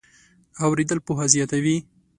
[0.63, 1.77] اورېدل پوهه زیاتوي.